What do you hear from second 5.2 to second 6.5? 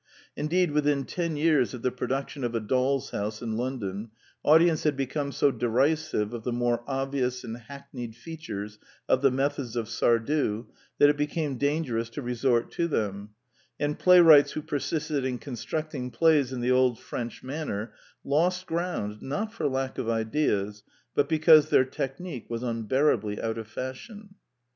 so derisive of